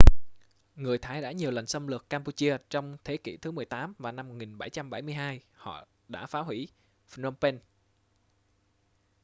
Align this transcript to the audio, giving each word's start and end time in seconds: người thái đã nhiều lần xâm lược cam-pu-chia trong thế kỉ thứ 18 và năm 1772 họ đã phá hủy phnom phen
người 0.75 0.97
thái 0.97 1.21
đã 1.21 1.31
nhiều 1.31 1.51
lần 1.51 1.67
xâm 1.67 1.87
lược 1.87 2.09
cam-pu-chia 2.09 2.57
trong 2.69 2.97
thế 3.03 3.17
kỉ 3.17 3.37
thứ 3.37 3.51
18 3.51 3.93
và 3.97 4.11
năm 4.11 4.27
1772 4.27 5.41
họ 5.53 5.87
đã 6.07 6.25
phá 6.25 6.39
hủy 6.41 6.67
phnom 7.07 7.35
phen 7.35 7.59